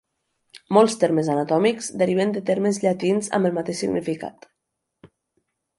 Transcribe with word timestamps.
Molts 0.77 0.95
termes 1.03 1.29
anatòmics 1.33 1.89
deriven 2.03 2.33
de 2.39 2.43
termes 2.49 2.83
llatins 2.85 3.33
amb 3.39 3.51
el 3.51 3.57
mateix 3.61 3.83
significat. 3.87 4.53